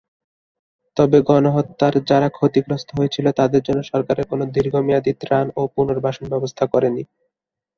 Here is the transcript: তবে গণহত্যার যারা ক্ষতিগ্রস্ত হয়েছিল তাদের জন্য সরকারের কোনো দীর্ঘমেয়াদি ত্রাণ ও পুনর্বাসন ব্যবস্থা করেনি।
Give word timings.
তবে 0.97 1.17
গণহত্যার 1.27 1.93
যারা 2.09 2.27
ক্ষতিগ্রস্ত 2.29 2.89
হয়েছিল 2.97 3.25
তাদের 3.39 3.61
জন্য 3.63 3.81
সরকারের 3.91 4.25
কোনো 4.27 4.43
দীর্ঘমেয়াদি 4.55 5.13
ত্রাণ 5.21 5.45
ও 5.55 5.71
পুনর্বাসন 5.75 6.25
ব্যবস্থা 6.33 6.63
করেনি। 6.73 7.03